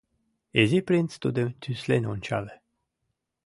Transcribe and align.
Изи 0.61 0.79
принц 0.87 1.11
тудым 1.23 1.47
тӱслен 1.61 2.03
ончале. 2.13 2.55